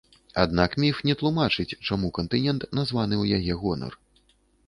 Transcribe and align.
Аднак, 0.43 0.71
міф 0.83 1.01
не 1.09 1.15
тлумачыць, 1.19 1.75
чаму 1.87 2.09
кантынент 2.19 2.61
названы 2.79 3.15
ў 3.19 3.39
яе 3.39 3.61
гонар. 3.65 3.93